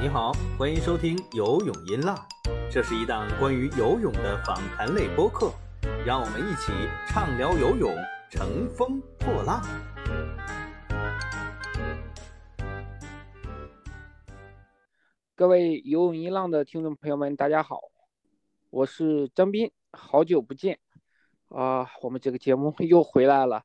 [0.00, 2.16] 你好，欢迎收听游泳音浪，
[2.70, 5.52] 这是一档关于游泳的访谈类播客，
[6.06, 6.72] 让我们一起
[7.08, 7.92] 畅聊游泳，
[8.30, 9.60] 乘风破浪。
[15.34, 17.80] 各位游泳音浪的听众朋友们，大家好，
[18.70, 20.78] 我是张斌，好久不见
[21.48, 21.90] 啊！
[22.02, 23.64] 我们这个节目又回来了，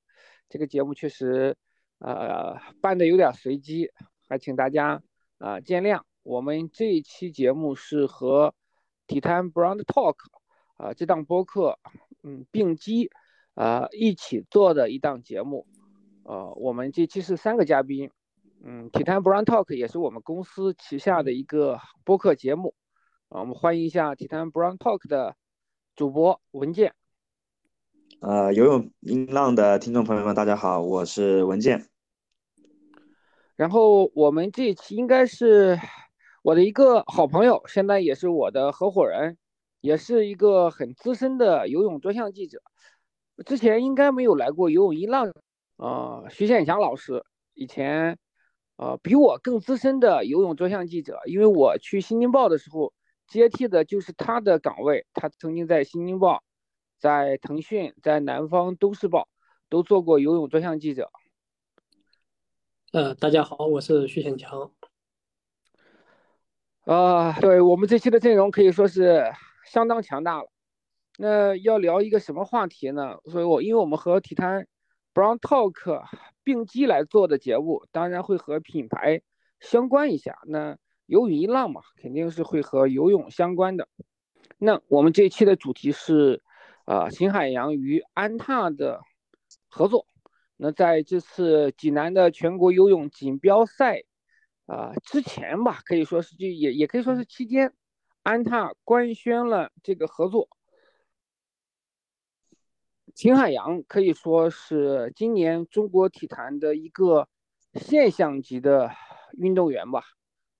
[0.54, 1.58] 这个节目确实
[1.98, 3.90] 呃办的有点随机，
[4.30, 5.02] 还请大家
[5.40, 6.04] 啊见谅。
[6.22, 8.54] 我们这一期节目是和
[9.08, 10.16] 体坛 Brand Talk
[10.78, 11.80] 啊这档播客
[12.22, 13.10] 嗯并机
[13.56, 15.66] 啊一起做的一档节目，
[16.22, 18.12] 呃，我们这期是三个嘉宾，
[18.64, 22.76] 嗯，体坛 Brand Talk 也是我们公司旗下的一个播客节目，
[23.30, 25.36] 啊，我们欢迎一下体坛 Brand Talk 的
[25.96, 26.94] 主播文健。
[28.26, 31.90] 呃，游泳音浪的听众朋友们，大家好，我是文健。
[33.58, 35.78] 然后我们这一期应该是。
[36.42, 39.38] 我的一个好朋友，现在也是我的合伙人，
[39.82, 42.62] 也是一个很资深的游泳专项记者。
[43.46, 45.34] 之前应该没有来过游泳音浪
[45.76, 48.18] 呃，徐显强老师以前
[48.78, 52.94] 呃比我更资深的游泳专项记者，因为我去新京报的时候
[53.28, 55.06] 接替的就是他的岗位。
[55.14, 56.42] 他曾经在新京报、
[57.04, 59.28] 在腾讯、在南方都市报
[59.68, 61.12] 都做过游泳专项记者。
[62.94, 64.72] 呃，大家好，我是徐显强。
[66.86, 69.22] 啊，对我们这期的阵容可以说是
[69.66, 70.50] 相当强大了。
[71.18, 73.18] 那要聊一个什么话题呢？
[73.26, 74.66] 所以我因为我们和体坛
[75.14, 76.06] Brown Talk
[76.42, 79.22] 并机来做的节目，当然会和品牌
[79.60, 80.40] 相关一下。
[80.46, 83.90] 那游泳一浪嘛，肯定是会和游泳相关的。
[84.58, 86.42] 那我们这一期的主题是，
[86.86, 89.02] 啊，秦海洋与安踏的
[89.70, 90.08] 合作。
[90.58, 94.04] 那在这次济南的全国游泳锦标赛。
[94.66, 97.74] 啊，之前吧，可以说是就也也可以说是期间，
[98.22, 100.48] 安踏官宣了这个合作。
[103.14, 107.28] 秦海洋可以说是今年中国体坛的一个
[107.74, 108.90] 现象级的
[109.34, 110.02] 运动员吧，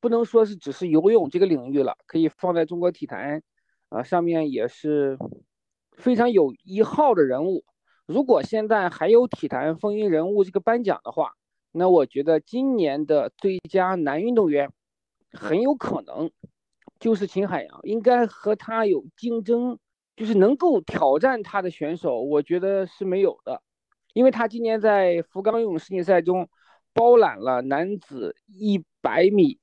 [0.02, 3.42] 不能说是只是游泳这个领域了，可以放在中国体坛
[3.88, 5.18] 啊上面也是
[5.98, 7.64] 非常有一号的人物。
[8.06, 11.34] 如果现在还有体坛风云人物这个颁奖的话。
[11.76, 14.72] 那我觉得今年的最佳男运动员
[15.32, 16.30] 很有可能
[17.00, 19.80] 就是秦海洋，应该和他有竞争，
[20.16, 23.64] 就是能够挑战他的选手，我觉得是没有的，
[24.14, 26.48] 因为他今年在福冈游泳世锦赛中
[26.94, 29.58] 包揽了男子一百米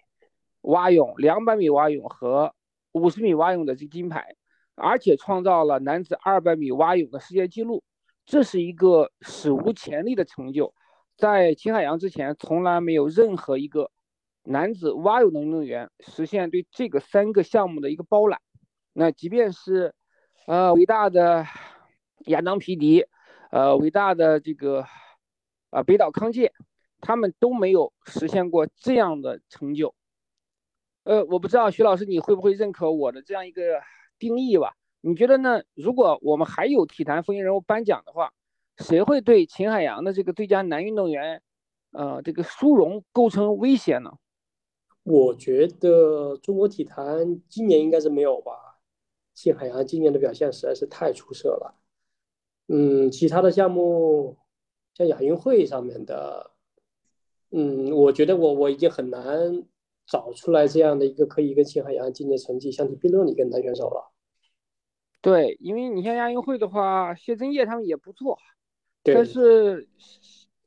[0.62, 2.52] 蛙泳、两百米蛙泳和
[2.90, 4.34] 五十米蛙泳的这金牌，
[4.80, 7.84] 而且创造了男子二百米蛙泳的世界纪录，
[8.24, 10.74] 这是一个史无前例的成就。
[11.16, 13.90] 在秦海洋之前，从来没有任何一个
[14.44, 18.40] 男子蛙泳的运动员实现对这个三个项目的一个包揽。
[18.94, 19.94] 那即便是，
[20.46, 21.46] 呃，伟大的
[22.26, 23.04] 亚当皮迪，
[23.50, 24.86] 呃，伟大的这个，
[25.68, 26.52] 啊，北岛康介，
[27.00, 29.94] 他们都没有实现过这样的成就。
[31.04, 33.80] 呃，我不知道徐老师你会不会认可我的这样一个
[34.20, 34.76] 定义吧？
[35.00, 35.62] 你觉得呢？
[35.74, 38.32] 如果我们还有体坛风云人物颁奖的话？
[38.76, 41.42] 谁会对秦海洋的这个最佳男运动员，
[41.92, 44.12] 呃，这个殊荣构成威胁呢？
[45.02, 48.78] 我觉得中国体坛今年应该是没有吧。
[49.34, 51.74] 秦海洋今年的表现实在是太出色了。
[52.68, 54.38] 嗯，其他的项目
[54.94, 56.52] 像亚运会上面的，
[57.50, 59.64] 嗯，我觉得我我已经很难
[60.10, 64.10] 找出来这样的一个可以跟秦海洋今年成绩相提并论的一个男选手了。
[65.22, 68.36] 对，因为你像亚运会的话，谢震业他们也不错。
[69.04, 69.88] 但是，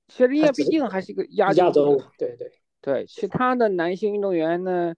[0.08, 4.96] 谢震业毕竟还是一个亚洲，对对对，其他的男性运动员呢，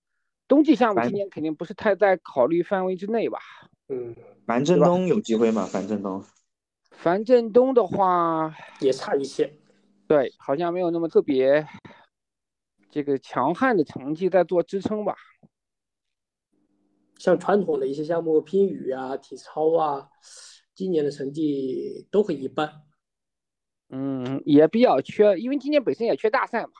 [0.47, 3.39] 冬季项目今年肯定不是太在考虑范围之内吧？
[3.89, 5.65] 嗯，樊振东有机会吗？
[5.65, 6.23] 樊振东，
[6.91, 9.53] 樊振东的话也差一些，
[10.07, 11.65] 对，好像没有那么特别
[12.95, 15.17] 这个强悍的成绩在做支撑吧。
[17.17, 20.07] 像传统的一些项目，拼羽啊、体操啊，
[20.73, 22.83] 今年的成绩都很一般。
[23.89, 26.71] 嗯，也比较缺，因为今年本身也缺大赛嘛。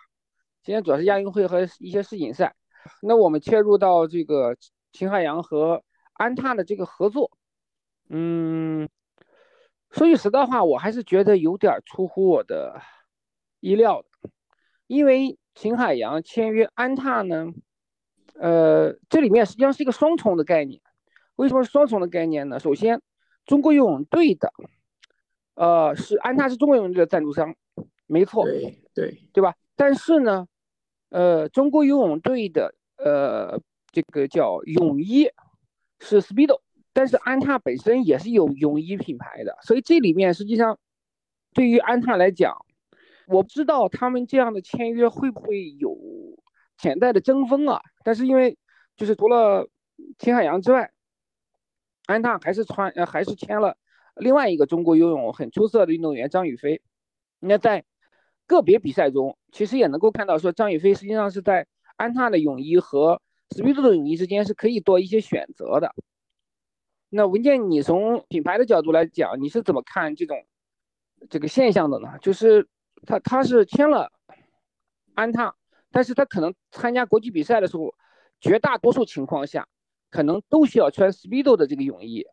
[0.63, 2.56] 今年主要是亚运会和一些世锦赛。
[3.01, 4.56] 那我们切入到这个
[4.94, 5.83] 秦海洋和
[6.13, 7.29] 安踏的这个合作，
[8.07, 8.88] 嗯，
[9.91, 12.81] 说句实在话，我还是觉得有点出乎我的
[13.59, 14.07] 意料的。
[14.88, 17.48] 因为秦海洋签约安踏呢，
[18.36, 20.81] 呃，这里面实际上是一个双重的概念。
[21.38, 22.60] 为什么是双重的概念呢？
[22.60, 23.02] 首先，
[23.46, 24.52] 中国游泳队的。
[25.56, 27.56] 呃，是安踏是中国游泳队的赞助商，
[28.07, 29.56] 没错，对对对吧？
[29.78, 30.46] 但是呢，
[31.10, 33.58] 呃，中国游泳队的呃
[33.94, 35.30] 这个叫泳衣
[36.01, 36.60] 是 Speedo，
[36.92, 40.78] 但是安踏本身也是有泳衣品牌的，所以这里面实际上
[41.54, 42.64] 对于安踏来讲，
[43.27, 45.98] 我不知道他们这样的签约会不会有
[46.77, 47.81] 潜在的争锋啊？
[48.04, 48.57] 但是因为
[48.95, 49.68] 就是除了
[50.18, 50.92] 秦海洋之外，
[52.06, 53.77] 安踏还是穿呃还是签了
[54.16, 56.81] 另外一个中国游泳很出色的运动员张雨霏。
[57.39, 57.83] 那在
[58.48, 65.94] 个别比赛中，其实也能够看到说张雨霏实际上是在安踏的泳衣和 Speedo 的泳衣之间是可以多一些选择的。
[67.10, 70.45] 那文健，你从品牌的角度来讲，你是怎么看这种
[71.30, 72.18] 这个现象的呢？
[72.19, 72.68] 就是
[73.06, 74.12] 他他是签了
[75.13, 75.56] 安踏，
[75.92, 77.94] 但是他可能参加国际比赛的时候，
[78.39, 79.68] 绝大多数情况下
[80.09, 82.25] 可能都需要穿 Speedo 的这个泳衣，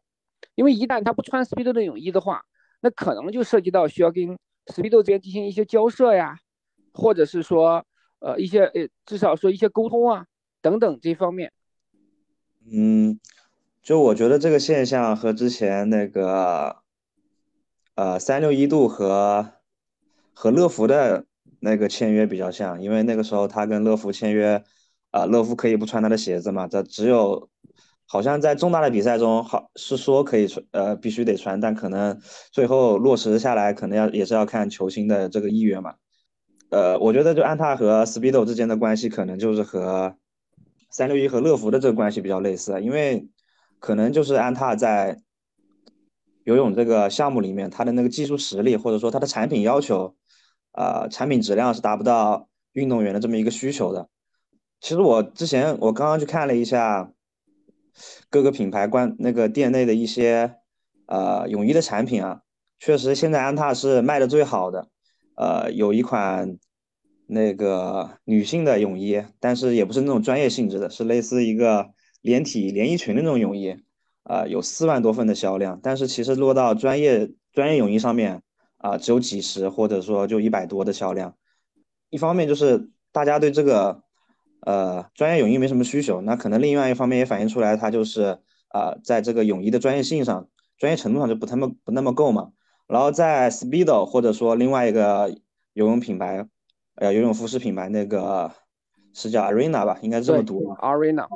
[0.54, 2.44] 因为一旦他不穿 Speedo 的泳衣的话，
[2.80, 6.38] 那可能就涉及到需要跟 Speedo 之间进行一些交涉呀，
[6.92, 7.84] 或者是说
[8.20, 10.26] 呃一些呃至少说一些沟通啊
[10.60, 11.52] 等等这方面。
[12.70, 13.18] 嗯。
[13.82, 16.84] 就我觉得这个现象和之前那个，
[17.96, 19.54] 呃，三六一度和
[20.32, 21.24] 和乐福的
[21.60, 24.62] 那个签约比较像，因为那个时候他跟乐福签约，
[25.10, 27.48] 啊，乐福可以不穿他的鞋子嘛，这只有
[28.06, 32.20] 好像在重大的比赛中，好是说可以穿，呃，必须得穿，但可能
[32.50, 35.94] 最后落实下来，可能要也是要看球星的这个意愿嘛。
[36.70, 40.16] 呃，我觉得就安踏和 Speedo 之间的关系，可能就是和
[40.90, 43.28] 三六一和乐福的这个关系比较类似，因为。
[43.84, 45.20] 可能就是安踏在
[46.44, 50.14] 游泳这个项目里面，它的那个技术实力，或者说它的产品要求，
[50.72, 54.08] 啊，产品质量是达不到运动员的这么一个需求的。
[54.80, 57.12] 其实我之前我刚刚去看了一下
[58.28, 60.56] 各个品牌关那个店内的一些
[61.06, 62.42] 呃泳衣的产品啊，
[62.78, 64.88] 确实现在安踏是卖的最好的。
[65.36, 66.58] 呃，有一款
[67.26, 71.90] 那个女性的泳衣，但是也不是那种专业性质的，是类似一个。
[72.22, 73.76] 连体连衣裙的那种泳衣，
[74.22, 78.42] 啊，有四万多份的销量，但是其实落到专业专业泳衣上面，
[78.82, 81.34] 啊，只有几十或者说就一百多的销量。
[82.10, 84.02] 一方面就是大家对这个，
[84.66, 92.50] 呃，专业泳衣没什么需求，那可能另外一方面也反映出来，它就是啊，在这个泳衣的专业性上、专业程度上就不那么不那么够嘛。
[92.88, 95.34] 然后在 Speedo 或者说另外一个
[95.72, 96.46] 游泳品牌，
[96.96, 98.52] 呃，游泳服饰品牌那个
[99.14, 101.26] 是叫 Arena 吧，应该这么读 Arena。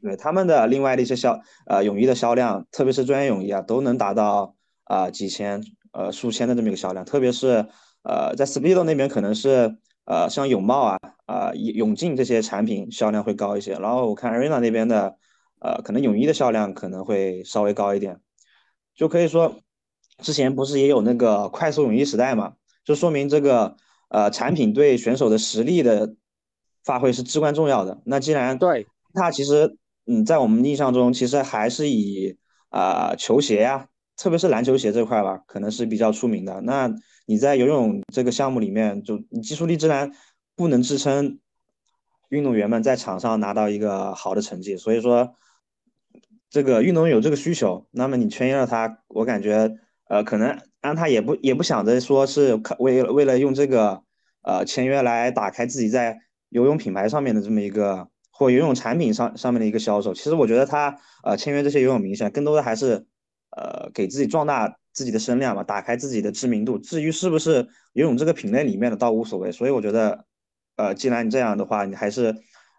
[0.00, 4.54] 对他们的另外的一些销呃泳衣的销量，特别是专业泳衣啊，都能达到
[4.84, 5.62] 啊几千
[5.94, 7.04] 呃数千的这么一个销量。
[7.04, 7.66] 特别是
[8.02, 13.72] 呃在 Speedo 那边可能是呃像泳帽啊啊泳镜这些产品销量会高一些。
[13.74, 15.16] 然后我看 Arena 那边的
[15.60, 18.20] 呃可能泳衣的销量可能会稍微高一点。
[18.94, 19.60] 就可以说
[20.18, 22.54] 之前不是也有那个快速泳衣时代嘛？
[22.84, 23.76] 就说明这个
[24.08, 26.14] 呃产品对选手的实力的
[26.84, 28.02] 发挥是至关重要的。
[28.04, 29.76] 那既然对它其实。
[30.06, 32.36] 嗯，在我们印象中，其实还是以
[32.68, 36.60] 啊球鞋呀，特别是篮球鞋这块吧，可能是比较出名的。
[36.62, 36.90] 那
[37.26, 40.12] 你在游泳这个项目里面，就你技术力自然
[40.56, 41.38] 不能支撑
[42.28, 44.76] 运动员们在场上拿到一个好的成绩。
[44.76, 45.34] 所以说，
[46.48, 49.76] 这个运动员有这个需求，那么你签约了他，我感觉
[50.08, 54.02] 呃，可能安踏也不也不想着说是为了为了用这个
[54.42, 56.18] 呃签约来打开自己在
[56.48, 58.08] 游泳品牌上面的这么一个。
[58.36, 63.06] 或游泳产品上上面的一个销售，其实我觉得他呃签约这些游泳明星，更多的还是
[63.56, 66.78] 呃给自己壮大自己的声量嘛，打开自己的知名度。
[66.78, 69.50] 至于是不是游泳这个品类里面的，倒无所谓。
[69.50, 70.24] 所以我觉得，
[70.76, 72.34] 呃，既然你这样的话，你还是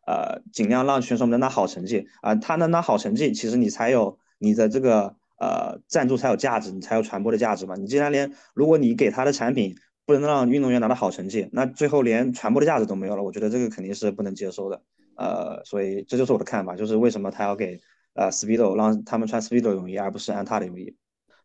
[0.05, 7.75] 呃尽量让选手们能拿好成绩啊，他能拿好成绩，其实你才有你的这个呃赞助才有价值，你才有传播的价值嘛。
[7.75, 14.81] 你既然连如果你给他的产品不能让运动员拿到好成绩，那最后连传播的价值都没有了，我觉得这个肯定是不能接受的。
[15.17, 17.79] 呃，所以这就是我的看法，就是为什么他要给
[18.15, 20.95] 呃 Speedo 让他们穿 Speedo 泳衣，而不是安踏的泳衣？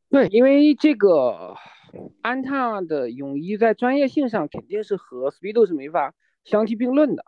[0.08, 1.56] 对，因为这个
[2.22, 7.24] 安踏的泳衣在专业性上肯定是和 Speedo 是没法相提并论的。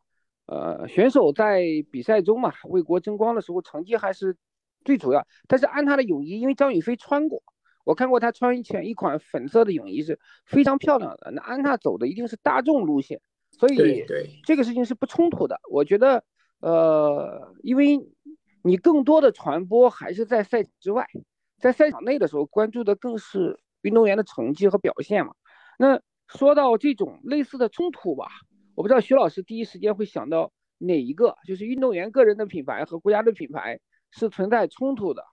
[0.46, 4.37] 呃，选手在比赛中嘛，为国争光的时候，成绩还是
[4.84, 5.26] 最主要。
[5.49, 7.42] 但是安踏的泳衣，因为张雨霏穿过，
[7.84, 11.32] 我看过她穿一前一款粉色的泳衣是非常漂亮的。
[11.32, 13.20] 那安踏走的一定是大众路线，
[13.58, 14.04] 所以
[14.44, 15.61] 这个事情是不冲突的。
[15.68, 16.22] 我觉得。
[16.64, 17.99] 呃，因为
[18.62, 21.07] 你更多的传播还是在赛之外，
[21.59, 25.35] 在赛场内的时候关注的更是运动员的成绩和表现嘛。
[25.78, 28.26] 那说到这种类似的冲突吧，
[28.75, 35.25] 我不知道徐老师第一时间会想到哪一个，就是运动员个人的品牌和国家的品牌是存在冲突的。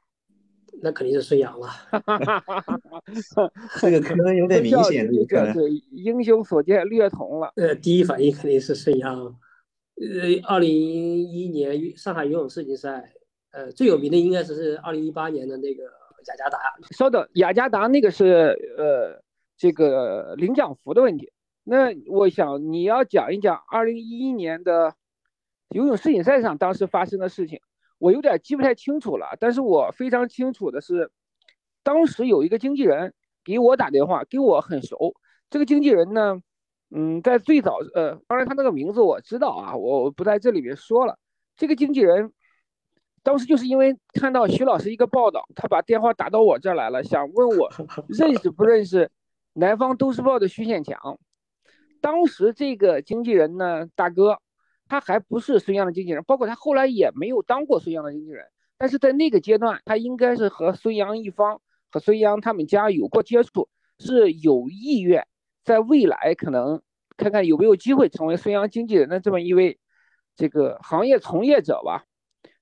[0.82, 1.68] 那肯定是孙杨了。
[3.82, 7.52] 这个可能有点明显，这个对英雄所见略同了。
[7.56, 9.18] 呃，第一反应肯定是孙杨。
[9.20, 13.12] 呃，二零一一年上海游泳世锦赛，
[13.52, 15.84] 呃，最有名的应该是是二零一八年的那个
[16.28, 16.60] 雅加达。
[16.92, 19.22] 稍等，雅加达那个是呃
[19.58, 21.32] 这个领奖服的问题。
[21.64, 24.96] 那我想你要讲一讲二零一一年的
[25.70, 27.60] 游泳世锦赛上当时发生的事情。
[27.98, 31.12] 我有点记不太清楚了，但是我非常清楚的是，
[31.84, 33.14] 当时有一个经纪人
[33.44, 35.16] 给我打电话，跟我很熟。
[35.50, 36.42] 这个经纪人呢，
[36.92, 41.20] 嗯，在最早，呃，当然他那个名字我知道啊，我不在这里面说了。
[41.58, 42.32] 这个经纪人
[43.24, 47.70] 当时就是因为看到徐老师一个报道，他把电话打到我这儿来了，想问我
[48.08, 49.10] 认识不认识
[49.54, 51.20] 南方都市报的徐显强。
[52.02, 54.40] 当时这个经纪人呢，大哥。
[54.92, 58.48] 他还不是孙杨的经纪人，包括他后来也没有当过孙杨的经纪人。
[58.76, 61.62] 但是在那个阶段，他应该是和孙杨一方
[61.92, 65.28] 和孙杨他们家有过接触，是有意愿
[65.64, 66.82] 在未来可能
[67.18, 69.78] 看看有没有机会成为孙杨经纪人的这么一位
[70.36, 72.06] 这个行业从业者吧。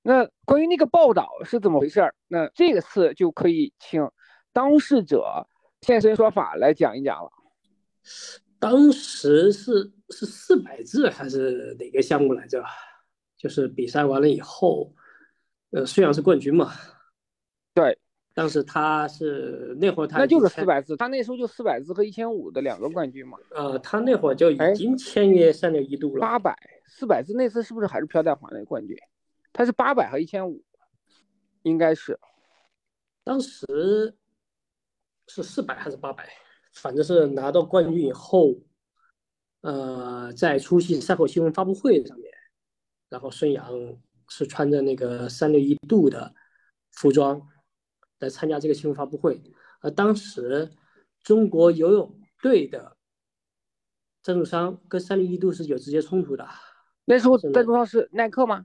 [0.08, 2.14] 那关于那个报道是怎么回事儿？
[2.28, 4.08] 那这个次就可以请
[4.54, 5.46] 当事者
[5.82, 7.30] 现身说法来讲一讲了。
[8.58, 12.64] 当时是是四百字还是哪个项目来着？
[13.36, 14.94] 就是比赛完了以后，
[15.72, 16.72] 呃，虽然是冠军嘛？
[17.74, 17.98] 对，
[18.32, 23.36] 当时他是那会儿他那就是四百字，他那时候就四百字和一千五的两个冠军嘛。
[23.50, 26.22] 呃，他那会儿就已经签约三六一度了。
[26.22, 28.96] 八百四百字那次是不是还是飘带环的冠军？
[29.58, 30.64] 他是八百和一千五，
[31.62, 32.16] 应该是。
[33.24, 34.16] 当时
[35.26, 36.30] 是四百还是八百？
[36.74, 38.54] 反正是拿到冠军以后，
[39.62, 42.32] 呃，在出席赛后新闻发布会上面，
[43.08, 43.68] 然后孙杨
[44.28, 46.32] 是穿着那个三六一度的
[46.92, 47.42] 服装
[48.20, 49.42] 来参加这个新闻发布会。
[49.80, 50.70] 而当时
[51.24, 52.96] 中国游泳队的
[54.22, 56.48] 赞助商跟三六一度是有直接冲突的。
[57.06, 58.64] 那时候赞助商是耐克吗？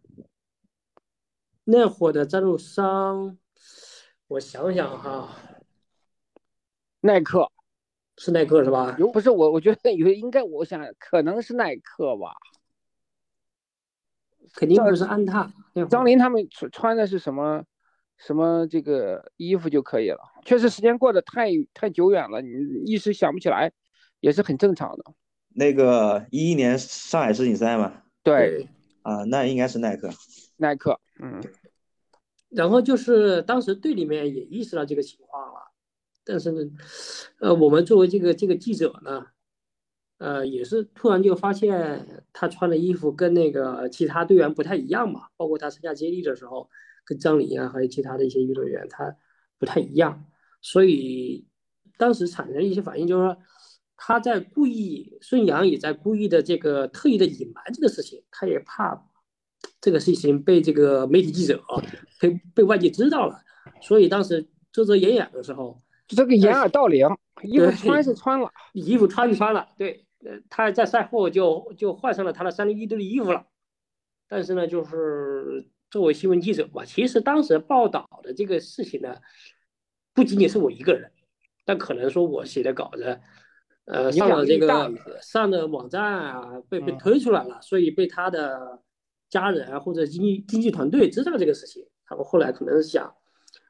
[1.65, 3.37] 那会的赞助商，
[4.27, 5.29] 我想想哈，
[7.01, 7.49] 耐克。
[8.15, 8.95] 是耐克是吧？
[8.99, 12.31] 有不是我，我觉得有应该，我想可能是耐克吧。
[14.53, 15.51] 肯定不是安踏。
[15.89, 17.63] 张琳他们穿穿的是什么
[18.17, 20.19] 什么这个衣服就可以了。
[20.45, 22.49] 确实时间过得太太久远了，你
[22.85, 23.71] 一时想不起来，
[24.19, 25.03] 也是很正常的。
[25.55, 28.03] 那个一一年上海世锦赛嘛。
[28.21, 28.67] 对。
[29.01, 30.11] 啊，那应该是耐克。
[30.57, 31.41] 耐克，嗯。
[32.49, 35.71] 然后就是当时队里面也意识到这个情况了。
[36.23, 36.61] 但是呢，
[37.39, 39.25] 呃，我们作为这个这个记者呢，
[40.19, 46.69] 呃，也是突然就发现他穿的衣服跟那个其他队员不太一样嘛，包括他参加接力的时候，
[47.03, 49.17] 跟张琳啊，还有其他的一些运动员，他
[49.57, 50.23] 不太一样，
[50.61, 51.47] 所以
[51.97, 53.37] 当时产生一些反应，就是说
[53.97, 59.09] 他在故意，孙杨也在故意的这个特意的隐瞒这个事情，他也怕
[59.83, 61.83] 这个事情被这个媒体记者啊
[62.17, 63.37] 被被外界知道了，
[63.81, 65.77] 所以当时遮遮掩掩的时候。
[66.07, 67.07] 这个掩耳盗铃，
[67.43, 73.47] 衣服穿是穿了，衣服穿是穿了，对，呃，他在赛后就就换上了他的三零一队的衣服了。
[74.27, 79.15] 但是呢，就是作为新闻记者吧，其实当时报道的这个事情呢，
[80.13, 81.11] 不仅仅是我一个人，
[81.65, 83.19] 但可能说我写的稿子，
[83.85, 88.81] 呃，上了这个上的网站啊，被被推出来了，所以被他的
[89.33, 93.15] 家人啊或者经纪经济团队知道这个事情，他们后来可能是想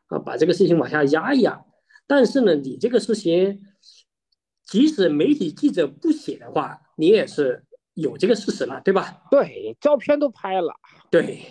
[0.07, 1.63] 啊把这个事情往下压一压。
[2.05, 3.61] 但是呢，你这个事情，
[4.65, 9.23] 即使媒体记者不写的话，你也是有这个事实了，对吧？
[9.31, 10.75] 对，照片都拍了。
[11.09, 11.45] 对，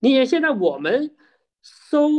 [0.00, 1.16] 你看现在我们
[1.62, 2.10] 搜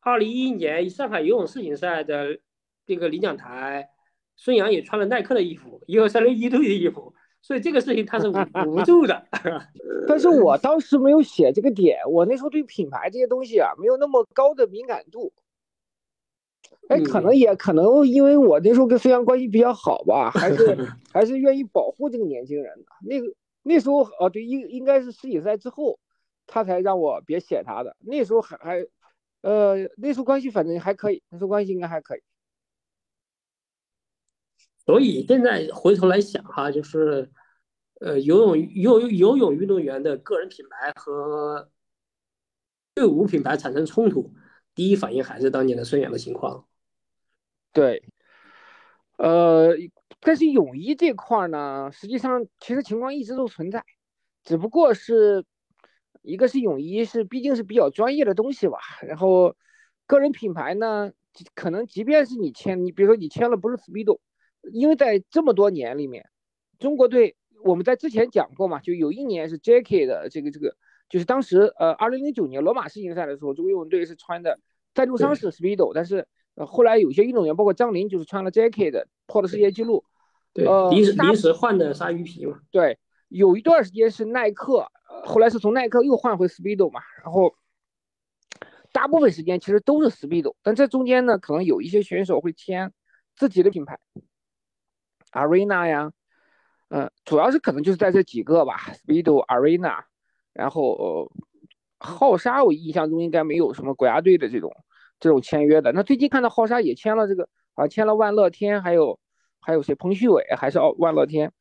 [0.00, 2.38] 二零一一年上海游泳世锦赛的
[2.84, 3.88] 这个领奖台，
[4.36, 7.14] 孙杨也穿了耐克的衣服，一二三零一队的衣服，
[7.46, 8.32] 所以这个事情他是捂
[8.74, 9.24] 不住的。
[10.08, 15.32] 但是我当时没有写这个点，我那时候对品牌这些东西啊，没有那么高的敏感度。
[16.88, 20.76] 哎，可能也可能，因为我那时候跟孙杨关系比较好吧，还是
[21.14, 22.86] 还是愿意保护这个年轻人的。
[23.02, 26.00] 那个那时候哦，对，应应该是世锦赛之后，
[26.48, 27.96] 他才让我别写他的。
[28.00, 28.84] 那时候还还，
[29.42, 32.20] 呃，那时候关系反正还可以，那时候关系应该还可以。
[34.86, 37.30] 所以现在回头来想哈，就是，
[38.00, 41.68] 呃，游泳游游泳运动员的个人品牌和
[42.94, 44.32] 队伍品牌产生冲突，
[44.74, 46.66] 第一反应还是当年的孙杨的情况。
[47.72, 48.04] 对，
[49.18, 49.74] 呃，
[50.20, 53.84] 但是泳衣这块呢，实际上其实情况一直都存在，
[54.44, 55.44] 只不过是
[56.22, 59.56] 一个是泳衣是毕竟是比较专业的东西吧，然后
[60.06, 61.10] 个人品牌呢，
[61.54, 64.20] 可能即便是你签，你比如说你签了不是 Speedo，
[64.72, 66.28] 因为在这么多年里面，
[66.78, 70.06] 中国队我们在之前讲过嘛，就有一年是 J.K.
[70.06, 70.76] 的这个这个，
[71.08, 74.58] 就是当时呃二零零九年罗马世锦赛的时候，中国游泳队是穿的
[74.94, 78.90] 赞助商是 Speedo，但是呃后来有些运动员包括张琳就是穿了 J.K.
[78.90, 80.04] 的破了世界纪录，
[80.52, 87.54] 对，呃临时临时换的鲨鱼皮嘛，对，有一段时间是耐克，呃后来是从耐克又换回 Speedo 嘛，然后
[88.92, 92.92] 大部分时间其实都是 Speedo，但这中间呢，可能有一些选手会签
[93.34, 93.98] 自己的品牌
[95.36, 96.10] ，Arena 呀，
[96.88, 100.04] 嗯、主要是可能就是在这几个吧，Speedo、Arena，
[100.52, 101.32] 然后、呃、
[101.98, 104.72] 浩沙，我印象中应该没有什么国家队的这种
[105.20, 105.92] 这种签约的。
[105.92, 109.18] 那最近看到浩沙也签了这个，好像签了万乐天，还有
[109.60, 111.52] 还有谁，彭旭伟还是哦万乐天，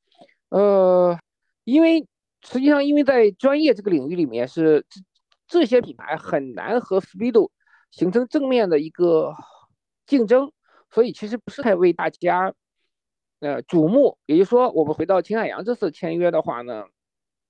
[0.50, 1.18] 呃，
[1.64, 2.08] 因为
[2.42, 5.02] 实际上因为在专业这个领域里面是这
[5.48, 7.50] 这些品牌很难和 Speedo
[7.92, 9.34] 形成正面的一个
[10.06, 10.52] 竞争，
[10.92, 12.54] 所以其实不是太为大家
[13.46, 14.18] 呃瞩目。
[14.26, 16.86] 也就是说，我们回到秦海洋这次签约的话呢，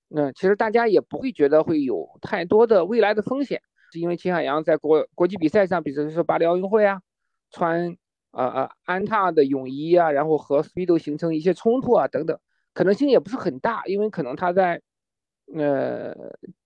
[0.10, 3.62] 那、其实大家也不会觉得会有太多的未来的风险，
[3.92, 7.02] 是因为秦海洋在国国际比赛上，比如说巴黎奥运会啊，
[7.50, 7.96] 穿
[8.32, 12.38] 呃呃安踏的泳衣啊，然后和 Speedo 形成一些冲突啊等等，
[12.74, 14.82] 可能性也不是很大，因为可能他在
[15.54, 16.14] 呃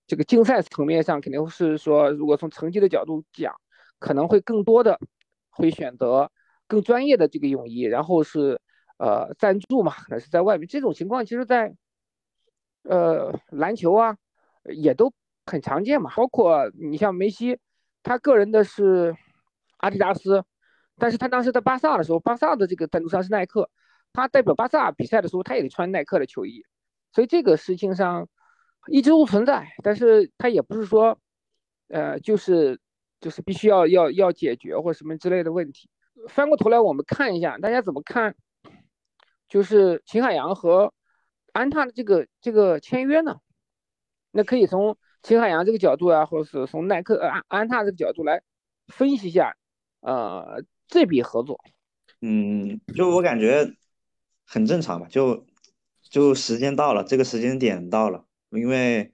[0.06, 3.54] 这个竞赛层面上肯定是说，如果从成绩的角度讲，
[3.98, 4.98] 可能会更多的
[5.50, 6.30] 会选择
[6.66, 8.60] 更专业的这个泳衣，然后是
[9.00, 11.74] 呃赞助嘛，可能是在外面这种情况，其实在
[12.82, 14.18] 呃篮球啊
[14.64, 15.10] 也都
[15.46, 17.58] 很常见嘛，包括你像梅西，
[18.02, 19.16] 他个人的是
[19.78, 20.44] 阿迪达斯，
[20.98, 23.70] 但是他当时在巴萨的时候，巴萨的这个赞助商是耐克，
[24.12, 26.62] 他代表巴萨比赛的时候，他也得穿耐克的球衣，
[27.12, 28.28] 所以这个事情上
[28.88, 31.18] 一直都存在，但是他也不是说，
[31.88, 32.78] 呃，就是
[33.20, 35.88] 就是必须要要要解决或什么之类的问题。
[36.28, 38.34] 翻过头来，我们看一下大家怎么看，
[39.50, 40.94] 就是秦海洋和
[41.52, 43.36] 安踏的这个这个签约呢？
[44.30, 48.42] 那可以从秦海洋这个角度啊，或者是从耐克、呃安安踏这个角度来
[48.86, 49.56] 分析一下，
[50.00, 51.60] 呃，这笔合作。
[52.20, 53.74] 嗯，就我感觉
[54.46, 55.44] 很正常吧，就
[56.00, 59.12] 就时间到了，这个时间点到了，因为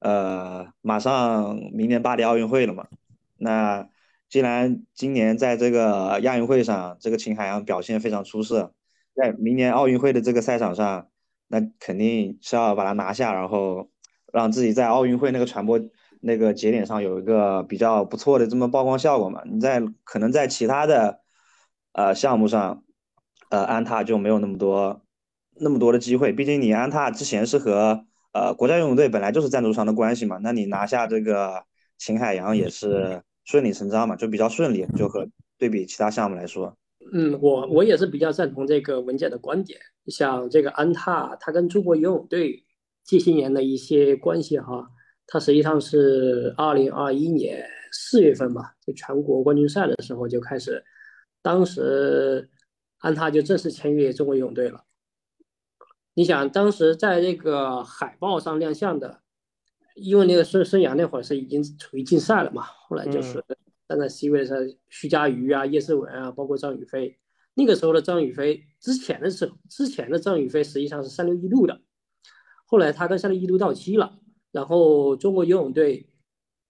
[0.00, 2.88] 呃，马上明年巴黎奥运会了嘛，
[3.36, 3.88] 那
[4.28, 8.74] 既然今年在这个亚运会上，这个秦海洋表现非常出色，
[9.18, 11.08] 在明年奥运会的这个赛场上，
[11.48, 13.90] 那肯定是要把它拿下，然后
[14.32, 15.80] 让自己在奥运会那个传播
[16.20, 19.42] 那个节点上有一个比较不错的这么曝光效果嘛。
[19.44, 21.20] 你在可能在其他的
[21.92, 22.84] 呃项目上，
[23.50, 25.02] 呃安踏就没有那么多
[25.56, 31.64] 那么多的机会，毕竟你安踏之前是和呃国家游泳队本来就是赞助商的关系嘛，那你拿下这个
[31.98, 35.26] 秦海洋也是顺理成章嘛，就比较顺利，就和
[35.58, 36.76] 对比其他项目来说。
[37.12, 39.80] 嗯，我我也是比较赞同这个文件的观点。
[40.06, 42.64] 像这个安踏，它跟中国游泳队
[43.04, 44.90] 这些年的一些关系哈，
[45.26, 50.84] 它实际上是二零二一年四月份吧，就全国冠军赛的时候就开始，
[51.42, 52.48] 当时
[52.98, 54.84] 安踏就正式签约中国游泳队了。
[56.14, 59.20] 你想，当时在这个海报上亮相的，
[59.94, 63.44] 因为那个孙孙杨那会儿是已经处于禁赛了嘛，后来就是
[63.88, 67.16] 站在 C 位上，徐嘉余啊、叶诗文啊，包括张雨霏。
[67.54, 71.80] 那个时候的张雨霏，之前的时候，之前的张雨霏实际上是三六一度的，
[72.66, 74.20] 后来她跟三六一度到期了，
[74.52, 76.10] 然后中国游泳队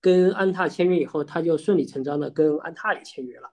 [0.00, 3.52] 跟安踏签约以后，他就顺理成章的跟安踏也签约了。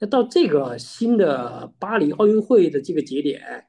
[0.00, 3.66] 那到这个新的巴黎奥运会的这个节点，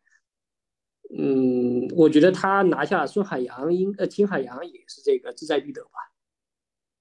[1.17, 5.89] 嗯，我觉得他拿下孙海洋，应呃秦海洋也是这个志在必得吧。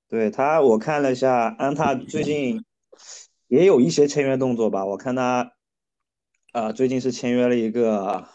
[0.08, 2.64] 对他，我看了一下，安踏最近
[3.46, 4.86] 也有一些签约动作吧。
[4.86, 5.52] 我看他，
[6.54, 8.26] 呃，最近是签约了一个，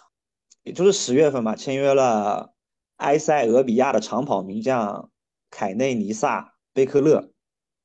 [0.61, 2.53] 也就是十月份吧，签约了
[2.97, 5.09] 埃塞俄比亚的长跑名将
[5.49, 7.31] 凯内尼萨贝克勒，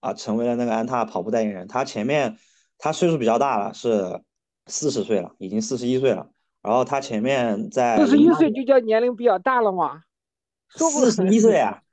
[0.00, 1.66] 啊，成为了那个安踏跑步代言人。
[1.66, 2.36] 他前面
[2.76, 4.22] 他岁数比较大了，是
[4.66, 6.28] 四十岁了，已经四十一岁了。
[6.60, 10.02] 然后他前面在四十一岁就叫年龄比较大了吗？
[10.68, 11.80] 说不四十一岁啊，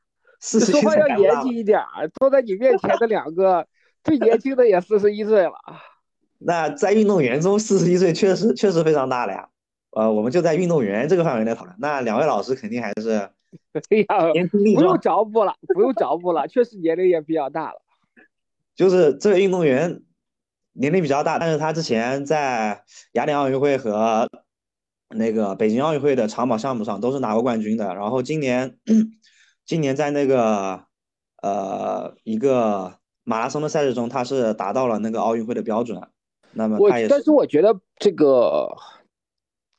[0.46, 3.66] 四十说话要严谨一点儿，坐在你面前的两个
[4.04, 5.54] 最年轻的也四十一岁了。
[6.38, 9.50] 那在运动员中，四十一岁确实确实非常大了呀。
[9.90, 11.76] 呃，我们就在运动员这个范围内讨论。
[11.80, 13.28] 那两位老师肯定还是
[13.90, 17.82] 哎呀，年轻力不用壮，找补了，不用找补了，确实年龄也比较大了。
[18.76, 20.04] 就是这位运动员
[20.74, 24.30] 年龄比较大，但是他之前在雅典奥运会和
[25.10, 27.96] 那个北京奥运会的长跑项目上都是拿过冠军的。
[27.96, 28.78] 然后今年
[29.66, 30.86] 今年在那个
[31.42, 36.02] 呃一个马拉松的赛事中，他是达到了那个奥运会的标准。
[36.54, 38.76] 那么他也但是我觉得这个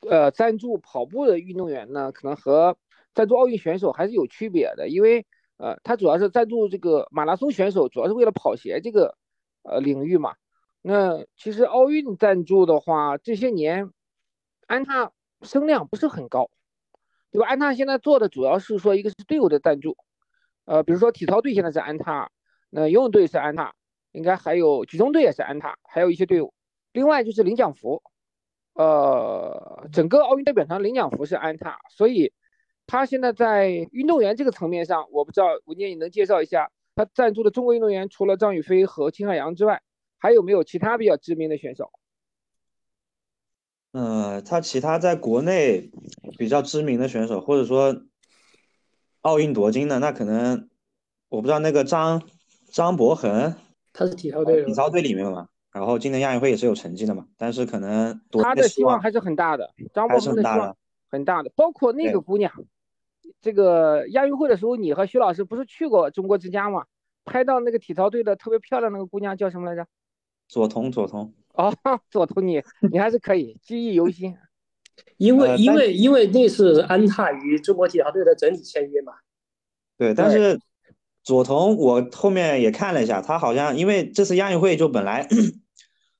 [0.01, 2.77] 呃赞助跑步的运动员呢，可能和
[3.15, 5.25] 赞助奥运选手还是有区别的，因为
[5.57, 9.17] 呃他主要是赞助这个马拉松选手，主要是为了跑鞋这个
[9.63, 10.35] 呃领域嘛。
[10.81, 13.89] 那其实奥运赞助的话，这些年
[14.67, 16.49] 安踏声量不是很高，
[17.31, 17.47] 对吧？
[17.47, 19.97] 安踏现在做的主要是说一个是队伍的赞助，
[20.65, 22.31] 呃，比如说体操队现在是安踏，
[22.69, 23.73] 那游泳队是安踏，
[24.11, 26.53] 应该还有举重队也是安踏，还有一些队伍。
[26.93, 28.01] 另外就是领奖服，
[28.73, 32.33] 呃，整个奥运代表团领奖服是安踏，所以
[32.87, 39.81] 他现在在运动员这个层面上，我不知道文杰你能介绍一下他赞助的中国运动员，除了张雨霏和金海洋之外，
[40.17, 41.91] 还有没有其他比较知名的选手？
[43.97, 45.89] 呃，他其他在国内
[46.37, 48.03] 比较知名的选手，或者说
[49.21, 50.69] 奥运夺金的，那可能
[51.29, 52.21] 我不知道那个张
[52.71, 53.55] 张博恒，
[53.93, 60.77] 他是体操队的体操队里面嘛，然后今年亚运会也是有成绩的嘛，但是可能夺他的希望还是很大的，张博恒的希望。
[61.09, 62.51] 很大的，包括那个姑娘，
[63.41, 66.83] 这个亚运会的时候，你和徐老师不是去过中国之家吗？
[67.23, 69.87] 拍到那个体操队的特别漂亮那个姑娘叫什么来着？
[70.49, 71.73] 左彤左彤，哦，
[72.09, 74.35] 左图你你还是可以记忆犹新。
[75.17, 79.13] 因为呃因为因为那是安踏与中国体操队的整体签约嘛。
[79.97, 80.59] 对，但是
[81.23, 85.27] 左彤我后面也看了一下，他好像因为这次亚运会就本来，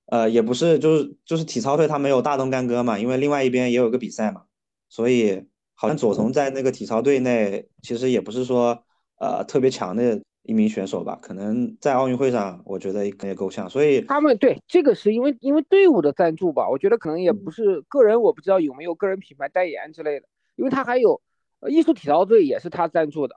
[0.08, 4.44] 呃，也不是就是就是体操队他没有大动干戈嘛，因为另外一边也有个比赛嘛，
[4.90, 5.46] 所以
[5.76, 8.84] 好像左彤在那个体操队内其实也不是说
[9.20, 21.22] 呃特别强的一名选手吧，可能在奥运会上我觉得也够呛，所以他们对这个是因为因为队伍的赞助吧，我觉得可能也不是个人，我不知道有没有个人品牌代言之类的，因为他还有
[21.60, 23.36] 呃艺术体操队也是他赞助的，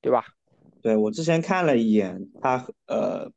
[0.00, 0.24] 对吧？
[0.80, 3.30] 对，我之前看了一眼他呃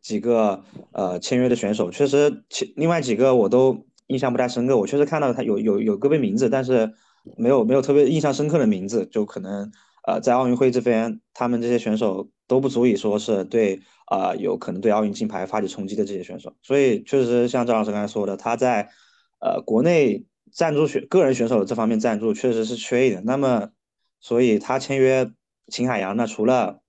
[0.00, 4.78] 几个呃签约的选手，确实其另外几个我都印象不太深刻。
[4.78, 6.92] 我确实看到他有有有个别名字，但是
[7.36, 9.70] 没有没有特别印象深刻的名字，就可能
[10.06, 16.54] 呃在奥运会这边，他们这些选手都不足以说是对啊、有可能对奥运金牌发起冲击的这些选手。
[16.62, 18.90] 所以确实像张老师刚才说的，他在
[19.40, 23.24] 呃国内赞助选个人选手的这方面赞助确实是缺一点。
[23.24, 23.70] 那么
[24.20, 25.30] 所以他签约
[25.68, 26.80] 秦海洋，那除了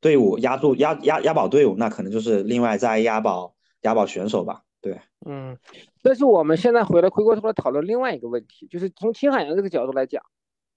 [0.00, 4.62] 队伍压住压压压保队伍，那可能就是另外再押宝押宝选手吧。
[4.82, 5.56] 对，嗯，
[6.02, 10.22] 但是我们现在回来回过头来讨论另外一个问题，就是从秦海洋这个角度来讲，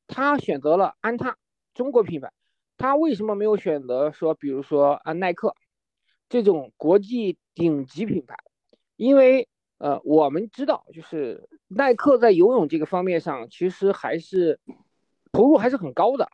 [0.08, 1.36] 他选择了安踏
[1.74, 2.32] 中国品牌，
[2.78, 5.56] 他为什么没有选择说，比如说啊耐克
[6.28, 8.36] 这种国际顶级品牌？
[8.96, 14.60] 因为呃，我们知道，就是耐克在游泳这个方面上，其实还是
[15.32, 16.30] 投入还是很高的。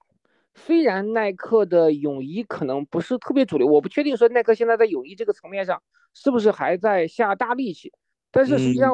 [0.56, 7.92] 虽然耐克的泳衣可能不是特别主流，我不确定说耐克现在在泳衣这个层面上是不是还在下大力气，
[8.32, 8.94] 但是实际上，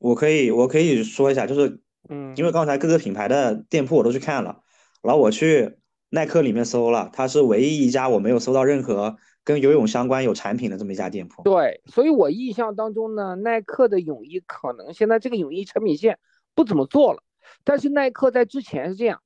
[0.00, 4.60] 我可以我可以说一下，就是嗯，因为刚才各个品牌的店铺我都去看了，
[5.06, 5.76] 然后我去
[6.10, 11.42] 耐克里面搜了，它是唯一一家我没有搜到任何跟游泳相关有产品的这么一家店铺。
[11.44, 16.18] 对，所以我印象当中呢，耐克的泳衣可能现在这个泳衣产品线
[16.54, 17.22] 不怎么做了，
[17.64, 19.22] 但是耐克在之前是这样，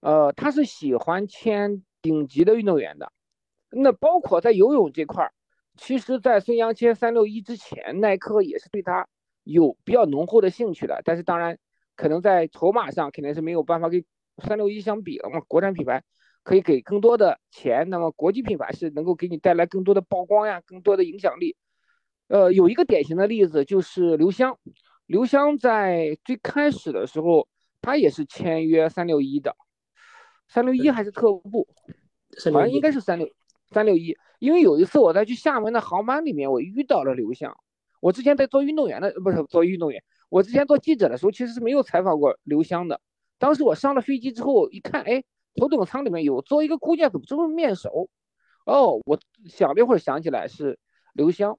[0.00, 3.12] 呃，他是喜欢签顶级的运动员的，
[3.70, 5.32] 那包括在游泳这块儿，
[5.76, 9.06] 其实，在孙杨签三六一之前，耐克也是对他
[9.44, 11.58] 有比较浓厚的兴趣的，但是当然，
[11.96, 14.04] 可能在筹码上肯定是没有办法给
[14.38, 16.02] 三六一相比了嘛，国产品牌。
[16.44, 21.56] 可以给更多的钱，那么国际品牌是能够给你带来更多的曝光呀，更多的影响力。
[22.26, 24.58] 呃，有一个典型的例子就是刘湘，
[25.06, 27.46] 刘湘在最开始的时候，
[27.80, 29.54] 他也是签约三六一的，
[30.48, 31.68] 三六一还是特步，
[32.52, 33.28] 好像应该是三六
[33.70, 34.18] 三六一。
[34.40, 37.56] 因为有一次我在去厦门的航班里面，我遇到了刘湘。
[38.00, 43.00] 我之前在做运动员的，不是做运动员，我之前做记者的时候，其实是没有采访过刘湘的。
[43.42, 45.24] 当时我上了飞机之后，一看，哎。
[45.54, 48.08] 头等舱里面有坐一个姑娘，怎么这么面熟？
[48.64, 50.78] 哦，我想了一会儿，想起来是
[51.12, 51.58] 刘湘。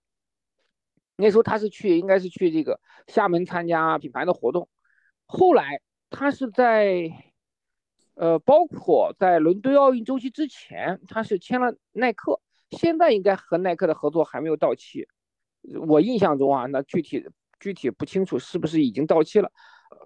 [1.15, 4.67] 那时候他是去，应该是去这个厦门参加品牌的活动。
[5.27, 7.11] 后来他是在，
[8.15, 12.41] 呃，包括在伦敦奥运周期之前，他是签了耐克。
[12.71, 15.07] 现在应该和耐克的合作还没有到期。
[15.87, 17.23] 我印象中啊，那具体
[17.59, 19.51] 具体不清楚是不是已经到期了。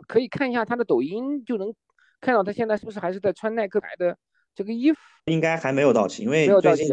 [0.07, 1.73] 可以看一下他的抖音就能。
[2.19, 4.17] 看到他现在是不是还是在穿耐克牌的
[4.55, 4.97] 这个衣服？
[5.25, 6.87] 应该还没有到期，因为最近